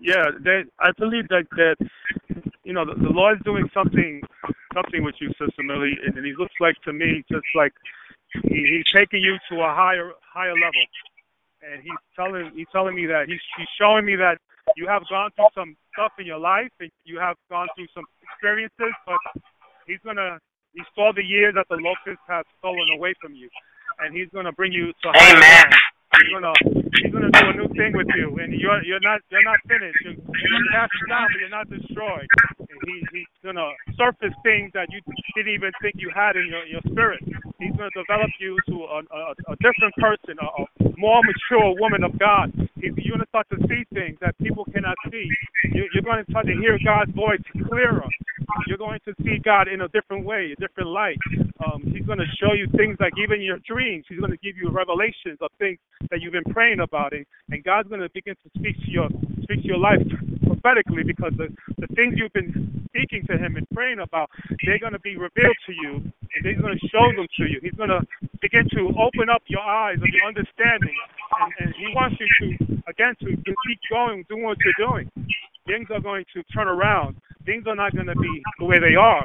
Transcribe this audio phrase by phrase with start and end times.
[0.00, 1.76] Yeah, they, I believe that that
[2.64, 4.22] you know the, the Lord's doing something
[4.74, 7.72] something with you, Sister Millie, and, and he looks like to me just like
[8.44, 10.84] he, he's taking you to a higher higher level,
[11.62, 14.38] and he's telling he's telling me that he's he's showing me that
[14.76, 18.04] you have gone through some stuff in your life, and you have gone through some
[18.22, 19.18] experiences, but
[19.86, 20.38] he's gonna
[20.74, 23.48] he saw the years that the locusts have stolen away from you,
[23.98, 25.72] and he's gonna bring you to higher Amen.
[26.16, 26.54] He's gonna
[26.98, 29.98] he's gonna do a new thing with you, and you're you're not you're not finished.
[30.04, 32.28] You're, you're cast down, but you're not destroyed.
[32.58, 35.00] And he he's gonna surface things that you
[35.36, 37.22] didn't even think you had in your your spirit.
[37.60, 39.20] He's gonna develop you to a a,
[39.52, 40.66] a different person, a, a
[40.98, 42.50] more mature woman of God.
[42.82, 45.26] He's, you're gonna start to see things that people cannot see.
[45.72, 48.04] You, you're to start to hear God's voice clearer.
[48.66, 51.18] You're going to see God in a different way, a different light.
[51.60, 54.04] Um, he's going to show you things like even your dreams.
[54.08, 55.78] He's going to give you revelations of things
[56.10, 57.26] that you've been praying about, and,
[57.64, 59.08] God's going to begin to speak to your
[59.42, 60.00] speak to your life
[60.46, 64.30] prophetically because the the things you've been speaking to Him and praying about,
[64.64, 67.60] they're going to be revealed to you, and He's going to show them to you.
[67.60, 68.00] He's going to
[68.40, 70.96] begin to open up your eyes and your understanding,
[71.40, 75.10] and, and He wants you to again to, to keep going, doing what you're doing.
[75.66, 77.16] Things are going to turn around.
[77.44, 79.24] Things are not going to be the way they are.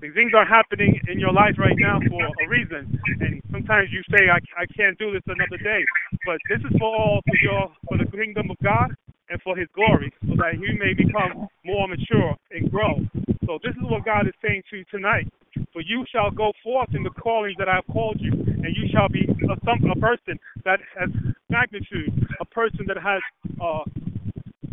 [0.00, 4.28] Things are happening in your life right now for a reason, and sometimes you say,
[4.30, 5.84] I, "I can't do this another day,"
[6.26, 8.94] but this is for all for your for the kingdom of God
[9.30, 13.00] and for His glory, so that you may become more mature and grow.
[13.46, 15.28] So this is what God is saying to you tonight.
[15.72, 18.88] For you shall go forth in the callings that I have called you, and you
[18.92, 21.10] shall be a, a person that has
[21.50, 23.22] magnitude, a person that has
[23.60, 23.84] uh,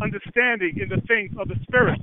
[0.02, 2.00] understanding in the things of the Spirit.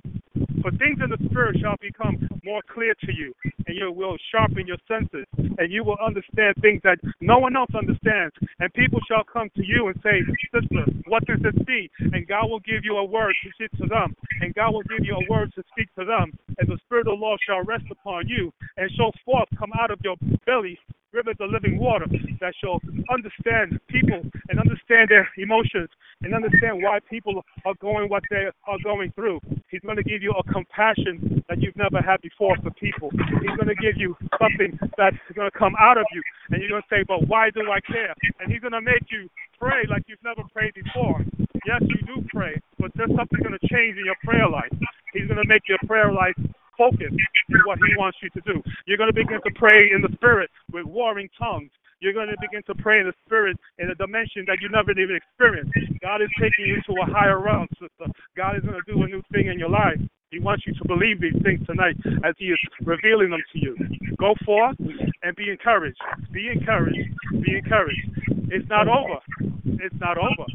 [0.66, 3.36] For things in the Spirit shall become more clear to you,
[3.68, 7.70] and you will sharpen your senses, and you will understand things that no one else
[7.78, 8.34] understands.
[8.58, 11.88] And people shall come to you and say, Sister, what does this be?
[12.00, 15.06] And God will give you a word to speak to them, and God will give
[15.06, 16.34] you a word to speak to them.
[16.58, 19.92] And the Spirit of the Lord shall rest upon you, and shall forth come out
[19.92, 20.16] of your
[20.48, 20.80] belly
[21.16, 22.06] rivers of living water
[22.42, 25.88] that shall understand people and understand their emotions
[26.22, 29.40] and understand why people are going what they are going through.
[29.72, 33.10] He's going to give you a compassion that you've never had before for people.
[33.42, 36.22] He's going to give you something that's going to come out of you,
[36.52, 39.08] and you're going to say, "But why do I care?" And He's going to make
[39.10, 41.24] you pray like you've never prayed before.
[41.66, 44.72] Yes, you do pray, but there's something going to change in your prayer life.
[45.14, 46.36] He's going to make your prayer life
[46.78, 48.62] focus on what he wants you to do.
[48.86, 51.72] You're going to begin to pray in the spirit with warring tongues.
[52.00, 54.92] You're going to begin to pray in the spirit in a dimension that you never
[54.92, 55.72] even experienced.
[56.02, 58.12] God is taking you to a higher realm, sister.
[58.36, 59.98] God is going to do a new thing in your life.
[60.32, 63.76] He wants you to believe these things tonight as He is revealing them to you.
[64.18, 64.76] Go forth
[65.24, 65.98] and be encouraged.
[66.32, 67.00] Be encouraged.
[67.42, 68.10] Be encouraged.
[68.52, 69.20] It's not over.
[69.66, 70.46] It's not over.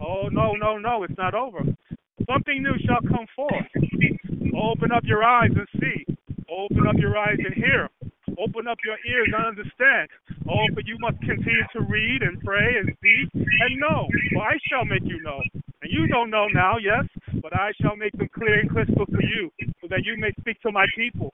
[0.00, 1.60] Oh, no, no, no, it's not over.
[2.26, 3.66] Something new shall come forth.
[4.56, 6.04] Open up your eyes and see.
[6.48, 7.88] Open up your eyes and hear.
[8.38, 10.08] Open up your ears and understand.
[10.48, 14.06] Oh, but you must continue to read and pray and seek and know.
[14.32, 15.40] For I shall make you know.
[15.82, 17.04] And you don't know now, yes,
[17.42, 19.50] but I shall make them clear and crystal to you,
[19.80, 21.32] so that you may speak to my people.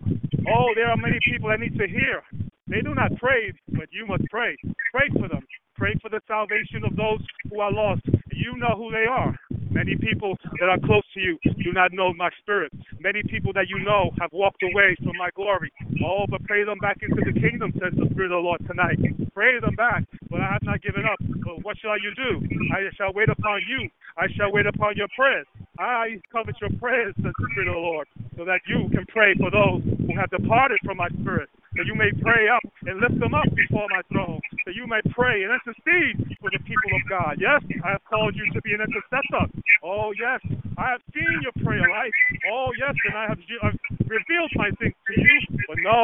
[0.49, 2.23] Oh, there are many people that need to hear.
[2.67, 4.57] They do not pray, but you must pray.
[4.93, 5.45] Pray for them.
[5.77, 7.21] Pray for the salvation of those
[7.51, 8.03] who are lost.
[8.33, 9.35] You know who they are.
[9.75, 12.71] Many people that are close to you do not know my spirit.
[13.01, 15.73] Many people that you know have walked away from my glory.
[16.07, 19.03] Oh, but pray them back into the kingdom, says the Spirit of the Lord tonight.
[19.35, 21.19] Pray them back, but I have not given up.
[21.43, 22.47] But what shall you do?
[22.71, 23.91] I shall wait upon you.
[24.17, 25.47] I shall wait upon your prayers.
[25.79, 28.07] I covet your prayers, says the Spirit of the Lord,
[28.39, 31.51] so that you can pray for those who have departed from my spirit.
[31.77, 34.41] So you may pray up and lift them up before my throne.
[34.67, 37.37] that you may pray and intercede for the people of God.
[37.41, 39.47] Yes, I have called you to be an intercessor.
[39.85, 40.41] Oh, yes,
[40.79, 42.13] I have seen your prayer life.
[42.53, 45.39] Oh, yes, and I have I've revealed my things to you.
[45.69, 46.01] But no,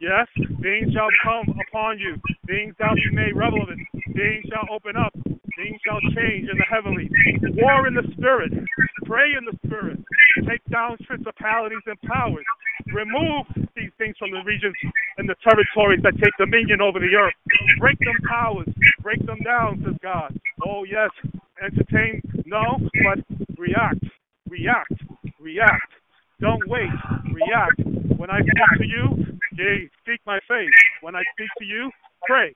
[0.00, 0.28] yes,
[0.62, 2.16] things shall come upon you.
[2.46, 3.80] Things shall be made relevant.
[4.14, 5.12] Things shall open up.
[5.56, 7.10] Things shall change in the heavenly.
[7.60, 8.52] War in the spirit.
[9.06, 9.98] Pray in the spirit.
[10.48, 12.44] Take down principalities and powers.
[12.94, 13.46] Remove
[13.76, 14.74] these things from the regions
[15.18, 17.36] and the territories that take dominion over the earth.
[17.78, 18.68] Break them powers.
[19.04, 20.32] Break them down, says God.
[20.66, 21.12] Oh, yes.
[21.60, 22.22] Entertain?
[22.46, 23.20] No, but
[23.60, 24.00] react.
[24.48, 24.96] React.
[25.38, 25.92] React.
[26.40, 26.88] Don't wait.
[27.28, 28.16] React.
[28.16, 30.72] When I speak to you, yea, seek my faith.
[31.02, 31.90] When I speak to you,
[32.24, 32.52] pray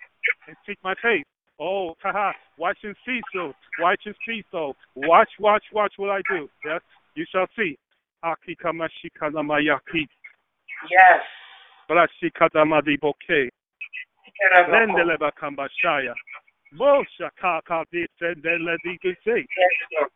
[0.49, 1.25] and seek my faith.
[1.61, 3.53] Oh, haha, watch and see so.
[3.79, 4.75] Watch and see so.
[4.97, 6.49] Watch, watch, watch what I do.
[6.65, 6.81] Yes,
[7.15, 7.79] you shall see.
[8.23, 10.09] Aki kamashika namayaki.
[10.91, 11.23] Yes.
[11.89, 13.51] Brashika damadi boke.
[14.69, 16.15] Lendele bakambashaya.
[16.77, 19.47] Bosha kaka di sendele di kisi.
[19.47, 20.11] Yes, Lord.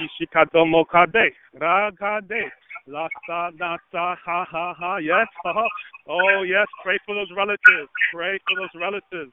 [0.00, 1.34] Ishikadomo kade.
[1.56, 2.50] Ragade.
[2.86, 4.96] La sa na sa ha ha ha.
[4.98, 5.28] Yes.
[6.06, 6.66] Oh yes.
[6.82, 7.90] Pray for those relatives.
[8.12, 9.32] Pray for those relatives.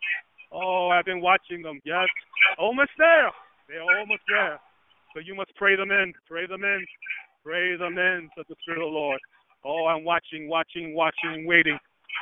[0.52, 1.80] Oh, I've been watching them.
[1.84, 2.08] Yes.
[2.58, 3.32] Almost there.
[3.68, 4.60] They're almost there.
[5.14, 6.14] So you must pray them in.
[6.28, 6.86] Pray them in.
[7.44, 9.20] Pray them in to the Spirit of the Lord.
[9.66, 11.78] Oh, I'm watching, watching, watching, waiting.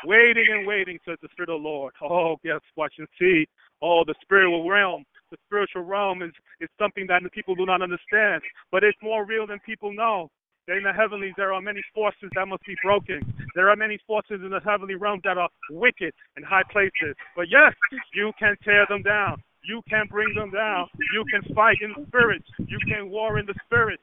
[0.06, 1.94] Waiting and waiting, says the Spirit of the Lord.
[2.02, 3.46] Oh, yes, watch and see.
[3.82, 5.04] Oh, the spiritual realm.
[5.30, 6.32] The spiritual realm is,
[6.62, 8.42] is something that the people do not understand,
[8.72, 10.30] but it's more real than people know.
[10.70, 13.20] In the heavenlies, there are many forces that must be broken.
[13.56, 17.16] There are many forces in the heavenly realm that are wicked in high places.
[17.36, 17.74] But yes,
[18.14, 19.44] you can tear them down.
[19.66, 20.88] You can bring them down.
[21.14, 22.44] You can fight in the spirit.
[22.60, 24.00] You can war in the spirit.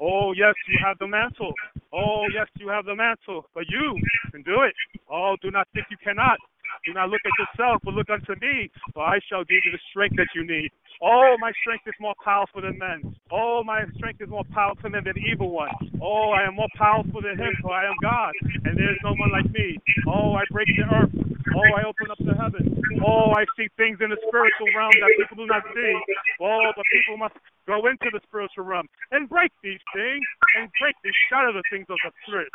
[0.00, 1.52] Oh, yes, you have the mantle.
[1.92, 3.46] Oh, yes, you have the mantle.
[3.54, 4.00] But you
[4.32, 4.74] can do it.
[5.10, 6.38] Oh, do not think you cannot.
[6.86, 9.82] Do not look at yourself, but look unto me, for I shall give you the
[9.90, 10.70] strength that you need.
[11.02, 13.16] Oh, my strength is more powerful than men.
[13.32, 15.72] Oh, my strength is more powerful than the evil one.
[16.00, 18.32] Oh, I am more powerful than him, for I am God,
[18.64, 19.78] and there is no one like me.
[20.06, 21.10] Oh, I break the earth.
[21.56, 22.82] Oh, I open up the heaven.
[23.00, 25.94] Oh, I see things in the spiritual realm that people do not see.
[26.40, 27.36] Oh, but people must
[27.66, 30.24] go into the spiritual realm and break these things
[30.58, 32.48] and break these shadow the things of the spirit.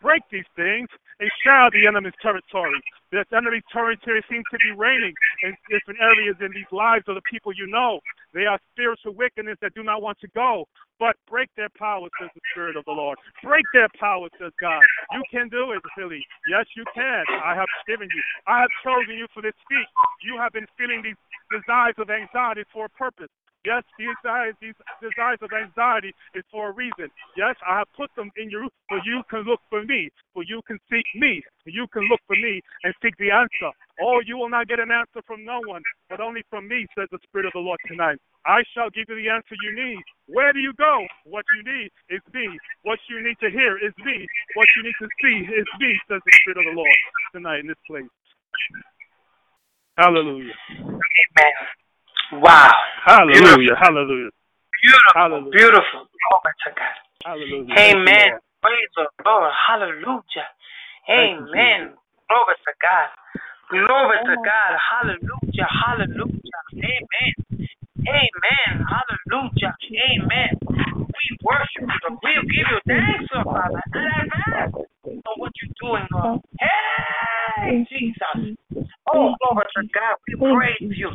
[0.00, 0.88] Break these things
[1.22, 2.82] and shadow the enemy's territory.
[3.14, 5.14] The enemy's territory seems to be reigning
[5.46, 8.00] in different areas in these lives of the people you know.
[8.34, 10.66] They are spiritual wickedness that do not want to go,
[10.98, 13.18] but break their power, says the Spirit of the Lord.
[13.44, 14.82] Break their power, says God.
[15.12, 16.24] You can do it, Philly.
[16.50, 17.22] Yes, you can.
[17.44, 18.22] I have given you.
[18.48, 19.88] I have chosen you for this feat.
[20.26, 21.20] You have been feeling these
[21.54, 23.30] desires of anxiety for a purpose.
[23.64, 27.06] Yes, these desires, these desires of anxiety is for a reason.
[27.36, 30.62] Yes, I have put them in you so you can look for me, for you
[30.66, 33.70] can seek me, you can look for me and seek the answer.
[34.02, 37.06] Oh, you will not get an answer from no one, but only from me, says
[37.12, 38.18] the Spirit of the Lord tonight.
[38.44, 40.02] I shall give you the answer you need.
[40.26, 41.06] Where do you go?
[41.24, 42.58] What you need is me.
[42.82, 44.26] What you need to hear is me.
[44.58, 46.98] What you need to see is me, says the Spirit of the Lord
[47.30, 48.10] tonight in this place.
[49.96, 50.50] Hallelujah.
[50.82, 52.42] Amen.
[52.42, 52.72] Wow.
[53.04, 53.74] Hallelujah.
[53.74, 53.76] Beautiful.
[53.82, 54.30] Hallelujah.
[54.82, 55.14] Beautiful.
[55.14, 55.50] Hallelujah.
[55.50, 56.02] Beautiful.
[56.06, 56.96] Glory to God.
[57.24, 57.74] Hallelujah.
[57.78, 58.30] Amen.
[58.62, 59.50] Praise the Lord.
[59.66, 60.48] Hallelujah.
[61.10, 61.98] Amen.
[62.30, 63.08] Glory to God.
[63.70, 64.72] Glory to God.
[64.78, 65.66] Hallelujah.
[65.66, 66.62] Hallelujah.
[66.78, 67.34] Amen.
[68.06, 68.72] Amen.
[68.86, 69.74] Hallelujah.
[69.82, 70.50] Amen.
[70.70, 72.18] We worship you.
[72.22, 74.72] We give you thanks, oh Father, in advance
[75.04, 76.40] for what you're doing, Lord.
[76.60, 78.56] Hey, Jesus.
[79.10, 80.16] Oh, glory to God.
[80.28, 81.10] We praise you.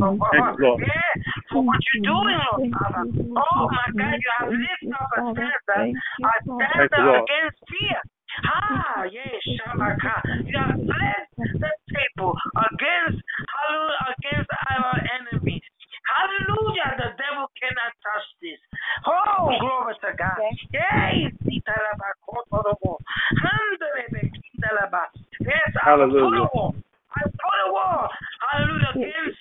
[0.00, 0.56] We give you thanks, Father.
[0.56, 0.80] Thank you, Lord.
[0.80, 1.12] Yeah,
[1.52, 3.04] for what you're doing, Lord Father.
[3.36, 5.96] Oh, my God, you have lifted up a standard.
[5.96, 8.00] A standard against fear.
[8.46, 10.16] Ah, yes, Shamaka.
[10.46, 13.20] You have blessed the table against,
[13.50, 15.64] hallelujah, against our enemies.
[16.10, 16.90] Hallelujah.
[16.96, 18.60] The devil cannot touch this.
[19.06, 20.38] Oh, glory to God.
[20.72, 22.98] Yes, Italabakotorobo.
[23.38, 25.02] Handelebekindalaba.
[25.44, 26.48] Yes, I will put a Hallelujah.
[26.54, 26.74] wall.
[27.10, 28.08] I put a wall.
[28.48, 28.90] Hallelujah.
[28.94, 29.38] Against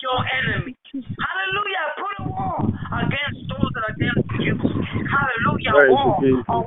[0.00, 0.74] your enemy.
[0.94, 1.80] Hallelujah.
[1.82, 2.62] I put a wall
[3.04, 4.54] against those that are against you.
[5.06, 5.67] Hallelujah.
[5.78, 6.44] Praise you.
[6.48, 6.66] Jesus.